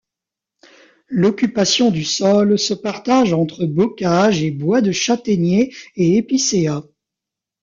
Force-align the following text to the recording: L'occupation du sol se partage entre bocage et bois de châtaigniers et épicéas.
L'occupation 1.09 1.91
du 1.91 2.03
sol 2.03 2.57
se 2.57 2.73
partage 2.73 3.33
entre 3.33 3.67
bocage 3.67 4.41
et 4.41 4.49
bois 4.49 4.81
de 4.81 4.91
châtaigniers 4.91 5.71
et 5.95 6.17
épicéas. 6.17 6.81